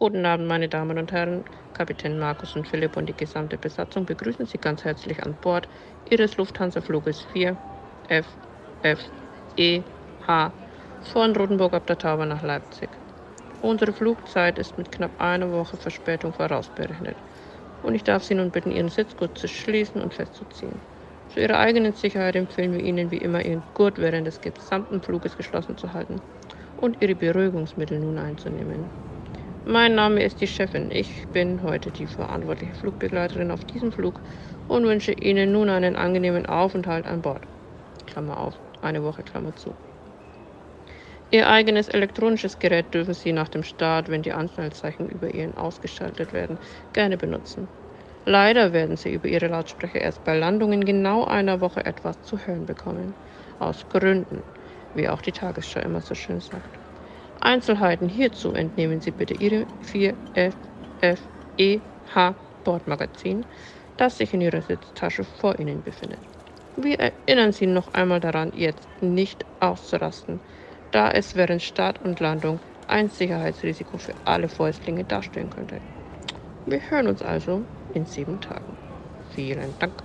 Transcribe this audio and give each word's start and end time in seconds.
Guten 0.00 0.24
Abend, 0.26 0.46
meine 0.46 0.68
Damen 0.68 0.96
und 0.96 1.10
Herren. 1.10 1.44
Kapitän 1.72 2.18
Markus 2.20 2.54
und 2.54 2.68
Philipp 2.68 2.96
und 2.96 3.06
die 3.06 3.16
gesamte 3.16 3.58
Besatzung 3.58 4.06
begrüßen 4.06 4.46
Sie 4.46 4.58
ganz 4.58 4.84
herzlich 4.84 5.24
an 5.24 5.36
Bord 5.40 5.68
Ihres 6.04 6.36
Lufthansa-Fluges 6.36 7.22
4 7.24 7.58
F 8.04 8.38
F 8.80 9.10
E 9.56 9.86
H 10.20 10.54
von 11.00 11.34
Rotenburg 11.34 11.74
ab 11.74 11.86
der 11.88 11.98
Tauber 11.98 12.26
nach 12.26 12.42
Leipzig. 12.42 13.00
Unsere 13.60 13.92
Flugzeit 13.92 14.58
ist 14.58 14.78
mit 14.78 14.92
knapp 14.92 15.20
einer 15.20 15.50
Woche 15.50 15.76
Verspätung 15.76 16.32
vorausberechnet. 16.32 17.24
Und 17.80 17.96
ich 17.96 18.04
darf 18.04 18.22
Sie 18.22 18.34
nun 18.36 18.52
bitten, 18.52 18.70
Ihren 18.70 18.90
Sitz 18.90 19.16
gut 19.16 19.36
zu 19.36 19.48
schließen 19.48 20.00
und 20.00 20.14
festzuziehen. 20.14 20.82
Zu 21.28 21.40
Ihrer 21.40 21.58
eigenen 21.58 21.94
Sicherheit 21.94 22.36
empfehlen 22.36 22.72
wir 22.72 22.80
Ihnen 22.80 23.10
wie 23.10 23.18
immer, 23.18 23.44
Ihren 23.44 23.64
Gurt 23.74 23.98
während 23.98 24.28
des 24.28 24.40
gesamten 24.40 25.02
Fluges 25.02 25.36
geschlossen 25.36 25.76
zu 25.76 25.92
halten 25.92 26.22
und 26.76 27.02
Ihre 27.02 27.16
Beruhigungsmittel 27.16 27.98
nun 28.00 28.18
einzunehmen. 28.18 28.92
Mein 29.70 29.94
Name 29.94 30.24
ist 30.24 30.40
die 30.40 30.48
Chefin. 30.48 30.90
Ich 30.90 31.28
bin 31.30 31.62
heute 31.62 31.92
die 31.92 32.06
verantwortliche 32.08 32.74
Flugbegleiterin 32.74 33.52
auf 33.52 33.64
diesem 33.64 33.92
Flug 33.92 34.20
und 34.66 34.84
wünsche 34.84 35.12
Ihnen 35.12 35.52
nun 35.52 35.68
einen 35.68 35.94
angenehmen 35.94 36.46
Aufenthalt 36.46 37.06
an 37.06 37.22
Bord. 37.22 37.46
Klammer 38.06 38.38
auf, 38.38 38.60
eine 38.80 39.02
Woche 39.04 39.22
Klammer 39.24 39.54
zu. 39.54 39.78
Ihr 41.30 41.48
eigenes 41.48 41.88
elektronisches 41.88 42.58
Gerät 42.58 42.92
dürfen 42.94 43.14
Sie 43.14 43.32
nach 43.32 43.48
dem 43.48 43.62
Start, 43.62 44.08
wenn 44.08 44.22
die 44.22 44.32
Anschnallzeichen 44.32 45.08
über 45.08 45.32
Ihnen 45.32 45.56
ausgeschaltet 45.56 46.32
werden, 46.32 46.58
gerne 46.92 47.16
benutzen. 47.16 47.70
Leider 48.24 48.72
werden 48.72 48.96
Sie 48.96 49.12
über 49.12 49.28
Ihre 49.28 49.48
Lautsprecher 49.48 50.00
erst 50.00 50.24
bei 50.24 50.36
Landungen 50.38 50.84
genau 50.84 51.24
einer 51.24 51.60
Woche 51.60 51.84
etwas 51.86 52.20
zu 52.22 52.38
hören 52.38 52.66
bekommen. 52.66 53.16
Aus 53.58 53.88
Gründen, 53.88 54.44
wie 54.94 55.08
auch 55.08 55.22
die 55.22 55.32
Tagesschau 55.32 55.80
immer 55.80 56.00
so 56.02 56.14
schön 56.14 56.40
sagt. 56.40 56.78
Einzelheiten 57.40 58.08
hierzu 58.08 58.52
entnehmen 58.52 59.00
Sie 59.00 59.12
bitte 59.12 59.34
Ihrem 59.34 59.66
4FFEH 59.82 62.36
Bordmagazin, 62.64 63.46
das 63.96 64.18
sich 64.18 64.34
in 64.34 64.40
Ihrer 64.40 64.62
Sitztasche 64.62 65.24
vor 65.24 65.58
Ihnen 65.58 65.82
befindet. 65.82 66.28
Wir 66.76 66.98
erinnern 67.00 67.52
Sie 67.52 67.66
noch 67.66 67.88
einmal 67.94 68.20
daran, 68.20 68.52
jetzt 68.52 68.88
nicht 69.00 69.46
auszurasten, 69.60 70.42
da 70.90 71.10
es 71.10 71.34
während 71.34 71.62
Start 71.62 72.00
und 72.00 72.20
Landung 72.20 72.60
ein 72.86 73.08
Sicherheitsrisiko 73.08 73.98
für 73.98 74.14
alle 74.24 74.48
Fäustlinge 74.48 75.04
darstellen 75.04 75.50
könnte. 75.50 75.82
Wir 76.64 76.90
hören 76.90 77.08
uns 77.08 77.22
also 77.22 77.66
in 77.88 78.06
sieben 78.06 78.40
Tagen. 78.40 78.78
Vielen 79.20 79.78
Dank. 79.78 80.02